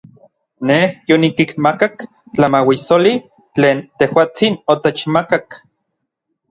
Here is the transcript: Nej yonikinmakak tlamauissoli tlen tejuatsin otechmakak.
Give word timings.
Nej 0.69 0.85
yonikinmakak 1.11 1.95
tlamauissoli 2.33 3.13
tlen 3.53 3.77
tejuatsin 3.99 4.55
otechmakak. 4.77 5.47